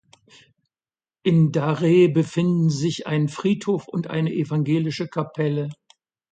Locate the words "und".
3.87-4.07